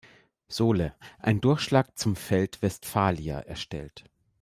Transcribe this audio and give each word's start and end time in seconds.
Sohle 0.47 0.95
ein 1.19 1.41
Durchschlag 1.41 1.95
zum 1.95 2.15
Feld 2.15 2.63
Westphalia 2.63 3.37
erstellt. 3.41 4.05